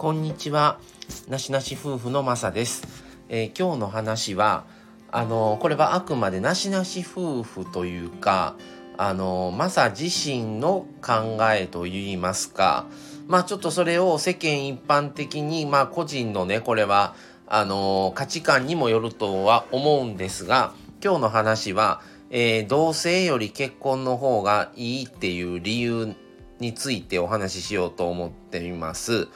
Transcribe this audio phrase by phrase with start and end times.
[0.00, 0.80] こんにちは。
[1.28, 3.04] なしなし夫婦のまさです。
[3.28, 4.64] えー、今日の話は、
[5.10, 8.56] あのこれはあくまでなしなし夫婦というか、
[8.96, 12.86] あのマサ自身の考えといいますか、
[13.28, 17.14] まあちょっとそれを世間一般的に、まあ個人のね、これは、
[17.46, 20.72] あの価値観にもよるとは思うんですが、
[21.04, 26.16] 今日の話は、えー、同性より結婚の方がいいっていう理由
[26.58, 29.28] についてお話ししようと思っています。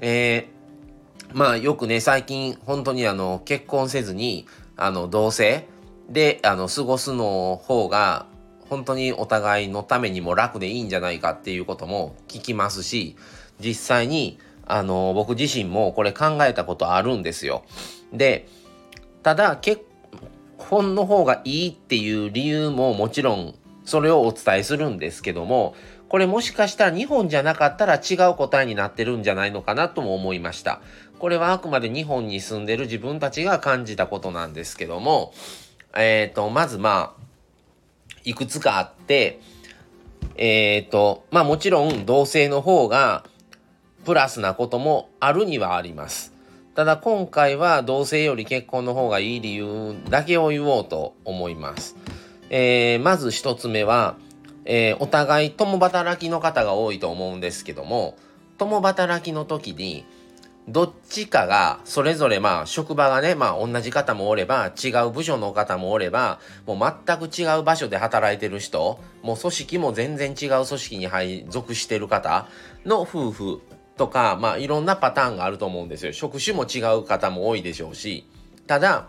[0.00, 4.46] えー、まあよくね、最近本当にあの結婚せずに、
[4.76, 5.66] あの同性
[6.08, 8.26] であの過ごすの方が
[8.68, 13.16] 本当にお互いのためにも楽でいいんじゃないかっていうことも聞きますし、
[13.58, 17.64] 実際にあの僕自身もこれ考えたことあるんですよ。
[18.12, 18.48] で、
[19.22, 19.82] ただ結
[20.58, 25.74] 婚の方がいいっていう理由ももちろんそれをお伝えするんですけども、
[26.08, 30.80] これもしかしたら日本じゃなかったら違う答えになってるんじゃないのかなとも思いました。
[31.18, 35.32] これはあくまで日本に住んでる自分たちが感じたことなんですけども、
[35.96, 37.26] えっ、ー、と、まずまあ、
[38.24, 39.40] いくつかあって、
[40.36, 43.24] えっ、ー、と、まあもちろん同性の方が
[44.04, 46.32] プラスなこともあるにはあります。
[46.74, 51.96] ただ今回は同性より結婚の方がいい理由だけを言おうと思います。
[52.50, 54.16] えー、まず一つ目は、
[54.66, 58.18] えー、お互い共働きの方が多いと思うんですけども
[58.58, 60.04] 共働きの時に
[60.68, 72.48] どっちかがそれぞれまあ職場がねまあ同じ方もおれば違う部署の方もおればもう全く違う場所で働いてる人もう組織も全然違う組織に配属してる方
[72.84, 73.60] の夫婦
[73.96, 76.12] とかまあいろんなパターンがあると思うんですよ。
[76.12, 78.26] 職種も違う方も多いでしょうし。
[78.66, 79.06] ただ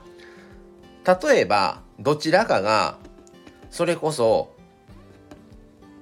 [1.03, 2.99] 例えばどちらかが
[3.71, 4.56] それこそ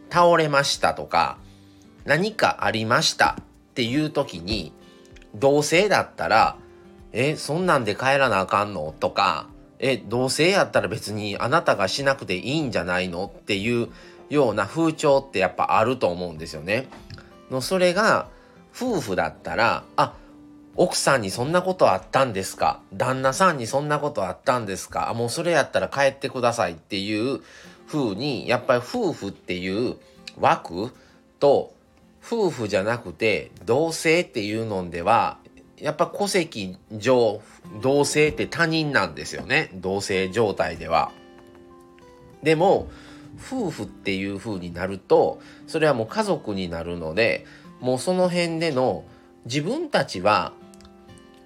[0.10, 1.38] 倒れましたとか
[2.06, 4.72] 何かありましたっていう時に
[5.34, 6.58] 同性だったら
[7.12, 9.48] えそんなんで帰らなあかんのとか
[9.80, 13.26] え同性やったら別にあなたがしなくていいんじゃないの？
[13.26, 13.90] っていう
[14.30, 16.88] ような風潮ってやっぱあると思うんですよね。
[17.52, 18.28] のそれが
[18.76, 20.14] 夫婦だったらあ
[20.78, 22.80] 奥さんにそんなことあったんですか？
[22.94, 25.10] 旦那さんにそんなことあったんですか？
[25.10, 27.42] あもうそれやったら帰ってくださいっていう
[27.88, 29.96] 風にやっぱり夫婦っていう
[30.40, 30.92] 枠
[31.40, 31.74] と
[32.24, 35.38] 夫婦じゃなくて同性っていうのでは
[35.78, 37.42] やっぱ戸籍上
[37.82, 41.12] 同性って他人なんですよね同性状態では。
[42.44, 42.88] でも
[43.38, 47.46] 夫婦っていう風になるとそれはもう家族になるので
[47.82, 49.04] もうその辺での
[49.46, 50.54] 自分たちは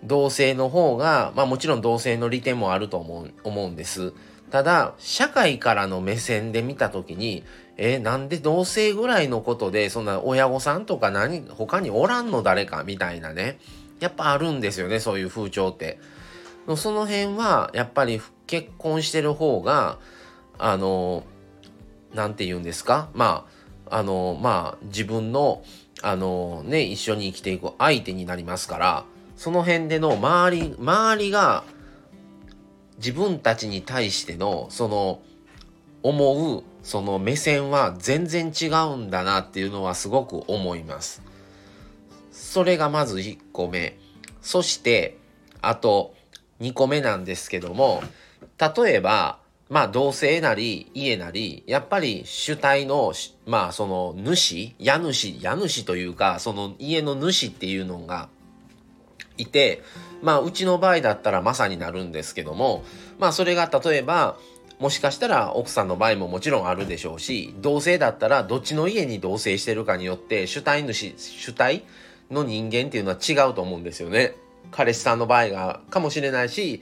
[0.04, 4.14] 同性の方がまあもちろん同性の利点もあると思う思うんです。
[4.52, 7.44] ただ社会からの目線で見た時に
[7.78, 13.60] えなんで同性ぐらいのことでそんな親御さんとか何他におらんの誰かみたいなね
[14.00, 16.00] やっぱあるんですよねそういう風潮って。
[16.76, 19.98] その辺はやっぱり結婚してる方が
[20.60, 21.24] あの
[22.14, 23.10] 何て言うんですか？
[23.16, 23.48] ま
[23.90, 25.64] ああのまあ自分の
[26.04, 29.06] あのね一緒に生きていく相手になりますから
[29.36, 31.64] その辺での周り周りが
[33.00, 35.22] 自分たちに対してのその
[36.04, 41.22] 思うその目線は全然違うんだなっていうのはすごく思います。
[42.32, 43.98] それがまず1個目。
[44.42, 45.18] そして
[45.62, 46.14] あと
[46.62, 48.02] 2個目なんですけども
[48.58, 49.40] 例えば
[49.70, 53.14] まあ同性なり家なりやっぱり主体の
[53.46, 58.30] まあその主家主家主というかその家の主っていうのが
[59.40, 59.82] いて
[60.22, 62.84] まあうちの場合だったらマサになるんですけども
[63.18, 64.38] まあそれが例えば
[64.80, 71.84] もしかしたら奥さんの場合ももちろんあるでしょうし同性だったらどっちの家に同棲してるかによって主体主主体
[72.32, 74.36] の人間っていうのは違うと思うんですよね。
[74.72, 76.82] 彼氏さんの場合がかもしれないし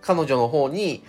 [0.00, 1.04] 彼女の方に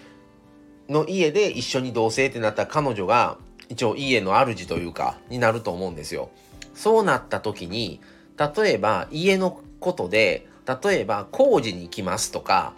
[0.90, 3.38] の家で一緒に同棲ってなったら彼女が
[3.70, 6.30] 一応家の主というかになると思うんですよ。
[6.74, 8.00] そうなった時に
[8.38, 12.74] 例えば家のことで例えば工事に行きますとか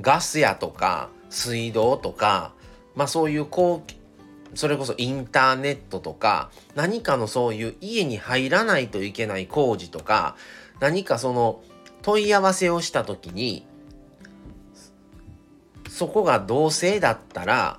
[0.00, 2.52] ガス屋とか水道とか
[2.94, 10.36] まあそういうこうそれこそインターネットとか何かのそういう家に入らないといけない工事とか
[10.80, 11.62] 何かその
[12.02, 13.66] 問い合わせをした時に
[15.88, 17.78] そこが同性だったら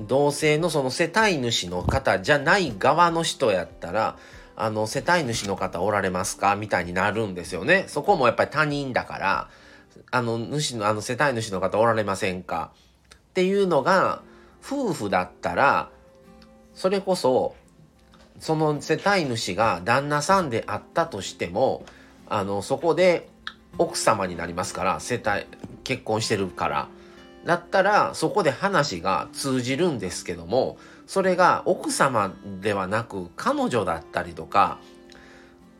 [0.00, 4.16] 同性のその世帯主の方じゃない側の人やったら
[4.62, 6.56] あの、世帯主の方おられますか？
[6.56, 7.84] みたいになるんですよね。
[7.88, 9.48] そこもやっぱり他人だから、
[10.10, 12.72] あの、主の、あの、世帯主の方おられませんか？
[13.14, 14.22] っていうのが、
[14.64, 15.90] 夫婦だったら、
[16.74, 17.54] それこそ、
[18.38, 21.84] その世帯主が旦那さんであったとしても、
[22.28, 23.28] あの、そこで、
[23.78, 25.46] 奥様になりますから世帯
[25.84, 26.88] 結婚してるから。
[27.44, 30.76] だったらそこで話が通じるんですけども
[31.10, 34.78] それが奥様ではなく彼女だったりとか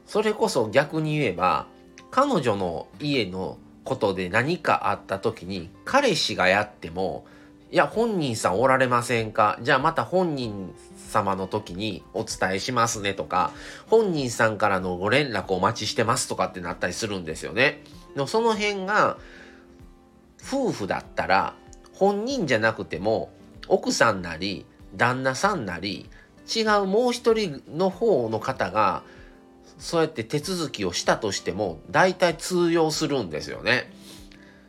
[0.05, 1.69] それこそ逆に言えば
[2.11, 7.27] 彼女の家のことで何かあった時に彼氏がやっても
[7.71, 9.57] いや本人さんおられませんか？
[9.63, 13.53] じゃあまた本人様の時にお伝えしますねとか
[13.87, 17.85] 本人さんからのご連絡お待ちしてますとかってなったりするんですよね。
[18.17, 19.17] のその辺が
[20.45, 21.55] 夫婦だったら
[21.93, 23.31] 本人じゃなくても
[23.69, 24.67] 奥さんなり
[24.97, 26.09] 旦那さんなり
[26.55, 29.03] 違うもう一人の方の方が
[29.79, 33.91] そうやって手続きをしたとしても大体通用するんですよね。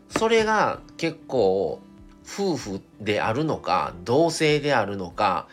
[0.09, 1.81] それが結構
[2.25, 5.47] 夫婦であるのか同性であるのか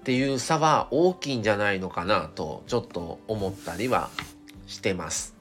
[0.00, 4.10] っていう差は大きいんじゃないのかなとちょっと思ったりは
[4.66, 5.34] してます。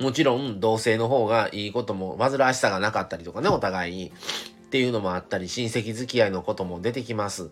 [0.00, 4.12] もちろん同性の方がいいことも煩わしさがなかったりとかねお互いに
[4.70, 7.50] っていうのもあったり親戚付き合いのことも出てきます。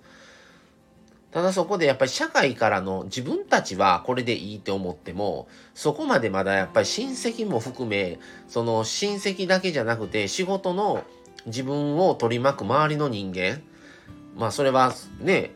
[1.32, 11.02] ただそこでやっぱり社会からの自分たちはこれでいいって思ってもそこまでまだやっぱり親戚も含めその親戚だけじゃなくて仕事の
[11.44, 13.60] 自分を取り巻く周りの人間
[14.36, 15.50] まあそれはね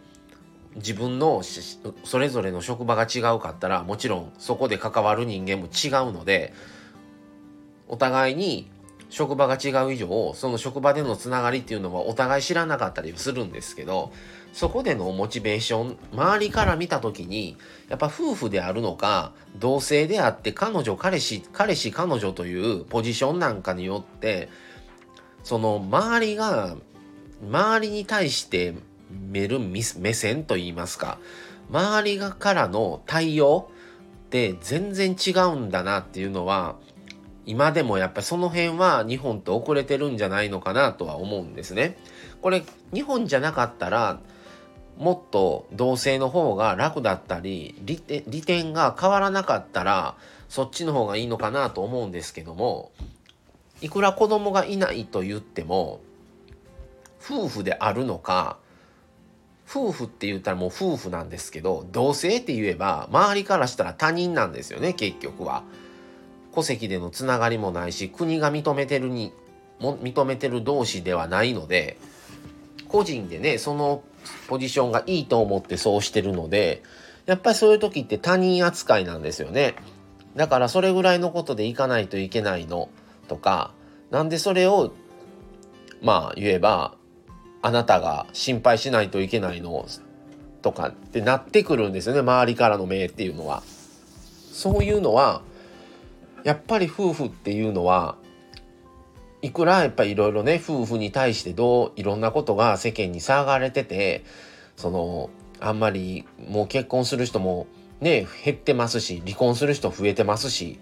[0.74, 1.42] 自分の
[2.04, 6.52] それぞれの職場が違うかったらもちろんそこで関わる人間も違うので
[7.88, 8.68] お互いに
[9.12, 14.10] 職場が違う以上その職場でのつながりっていうのはお互い知らなかったりするんですけど
[14.54, 17.58] そこでのモチベーション周りから見た時に
[17.90, 24.48] やっぱ夫婦であるのか同性であって彼女彼氏彼氏彼女というポジションなんかによって
[25.44, 26.76] その周りが
[27.46, 28.74] 周りに対して
[29.10, 31.18] 見る目線といいますか
[31.70, 33.70] 周りがからの対応
[34.26, 36.76] って全然違うんだなっていうのは
[37.44, 41.98] 今でもやっぱりその辺は日本と遅れてるんじゃないのかなとは思うんですね。
[42.40, 42.62] これ
[42.92, 44.20] 日本じゃなかったら
[44.96, 50.16] もっと同性の方が楽だったり利利点が変わらなかったら
[50.48, 52.92] そっちの方がいいのかなと思うんですけども
[53.80, 56.00] いくら子供がいないと言っても
[57.24, 58.58] 夫婦であるのか
[59.68, 65.62] 夫婦って言ったらもう夫婦なんですけど同性って言えば周りからしたら他人なんですよね結局は。
[66.54, 69.32] 戸籍でのつながりもないし国が認めてるに
[69.80, 71.98] も認めてる同士ではないので
[72.88, 74.02] 個人でねその
[74.48, 76.82] ポジションがいいと思ってそうしてるので
[77.26, 79.74] やっぱりそういう時って他人扱いなんですよね
[80.36, 82.88] だからそれぐらいのことでいかないといけないの
[83.28, 83.72] とか
[84.10, 84.92] なんでそれを
[86.02, 86.94] まあ言えば
[87.62, 89.86] あなたが心配しないといけないの
[90.62, 93.62] とかってなってくるんですよね周りからの目っていうのは。
[94.52, 95.42] そういうのは
[96.44, 98.16] やっぱり夫婦っていうのは
[99.42, 104.24] いくらやっぱりいろいろね夫婦に対してどういろんなことが世間に騒がれてて
[104.76, 105.30] その
[105.60, 107.66] あんまりもう結婚する人も
[108.00, 110.78] ね減ってますし離婚する人増えてますし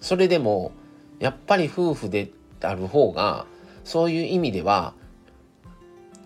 [0.00, 0.72] それでも
[1.18, 2.30] やっぱり夫婦で
[2.60, 3.46] ある方が
[3.84, 4.94] そういう意味では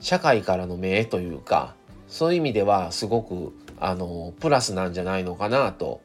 [0.00, 1.74] 社会からの目というか
[2.08, 6.02] そういう意味ではすごくあのプラスなんじゃないのかなと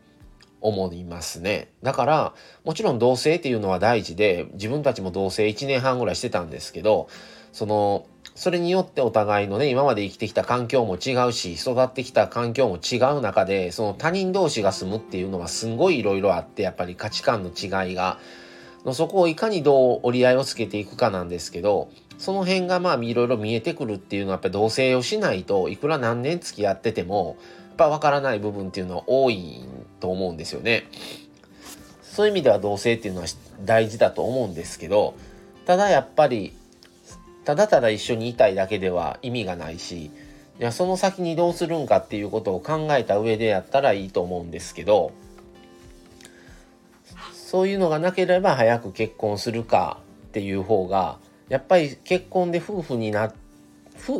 [0.61, 1.71] 思いますね。
[1.83, 2.33] だから、
[2.63, 7.07] もちろん同棲っていうのは大事で、自分たちも同棲1年半ぐらいしてたんですけど、
[7.53, 18.19] その、それによってお互いのね、今まで生きてきた環境も違うし、育ってきた環境も違う中で、その他人同士が住むっていうのはすんごいいろいろあって、やっぱり価値観の違いが、
[18.85, 27.37] のそこをいかにどう折り合いをつけていくかなんですけど、その辺がまあいろいろ見えてくるっていうのはやっぱり同棲をしないといくら何年付き合ってても
[27.69, 29.63] やっぱ分からない部分っていうのは多い
[29.99, 30.85] と思うんですよね。
[32.17, 33.27] そういう意味では同性っていうのは
[33.63, 35.13] 大事だと思うんですけど
[35.67, 36.51] ただやっぱり
[37.45, 40.11] ただただ一緒にいたいだけでは意味がないしい
[40.57, 45.11] やその先にどうするんかっていうことを考えた上でやったらいいと思うんですけど
[47.31, 49.99] そういうのがなければ早く結婚するか
[50.29, 53.46] っていう方がやっぱり結婚で夫婦になって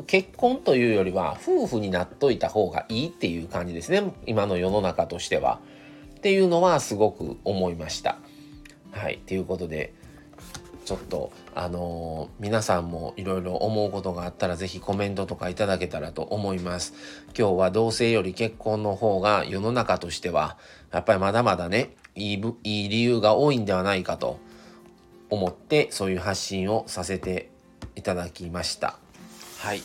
[0.06, 5.60] 結婚というよりは夫婦になっといた方がいいっていう感じですね今の世の中としては。
[6.18, 8.18] っていうのはすごく思いました。
[8.92, 9.20] はい。
[9.28, 9.94] ということで、
[10.84, 16.94] ちょっと、あのー、皆さんもいろいろ思うことがあったら是非コメントとかいただけたらと思います。
[17.38, 20.58] 今日は同性より結婚の方が世の中としては、
[20.92, 24.40] やっぱりまだまだね、いいいい理由が多いんではないかと
[25.30, 27.52] 思って、そういう発信をさせて
[27.96, 28.98] いただきました。
[29.58, 29.82] はい。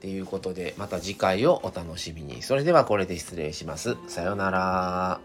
[0.00, 2.42] ということで、また次回をお楽しみに。
[2.42, 3.96] それではこれで失礼します。
[4.08, 5.20] さようなら。